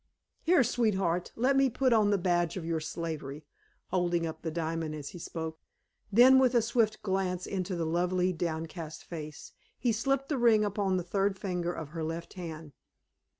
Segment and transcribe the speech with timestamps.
[0.41, 3.45] "Here, sweetheart, let me put on the badge of your slavery,"
[3.91, 5.59] holding up the diamond as he spoke.
[6.11, 10.97] Then with a swift glance into the lovely, downcast face he slipped the ring upon
[10.97, 12.73] the third finger of her left hand.